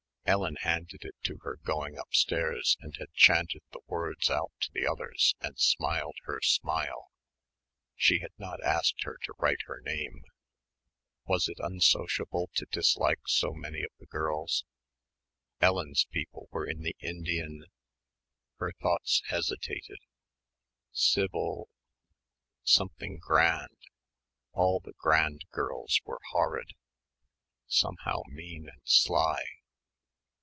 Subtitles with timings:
[0.23, 4.87] Ellen handed it to her going upstairs and had chanted the words out to the
[4.89, 7.11] others and smiled her smile...
[7.97, 10.23] she had not asked her to write her name...
[11.25, 14.63] was it unsociable to dislike so many of the girls....
[15.59, 17.65] Ellen's people were in the Indian...
[18.55, 19.99] her thoughts hesitated....
[20.93, 21.67] Sivvle...
[22.63, 23.79] something grand
[24.53, 26.71] All the grand girls were horrid...
[27.67, 29.43] somehow mean and sly